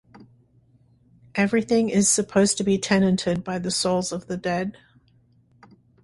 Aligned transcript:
Everything 1.35 1.89
is 1.89 2.09
supposed 2.09 2.57
to 2.57 2.63
be 2.63 2.79
tenanted 2.79 3.43
by 3.43 3.59
the 3.59 3.69
souls 3.69 4.11
of 4.11 4.25
the 4.25 4.35
dead. 4.35 4.75